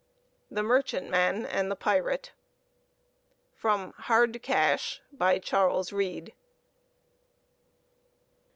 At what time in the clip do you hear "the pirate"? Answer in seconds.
1.69-2.31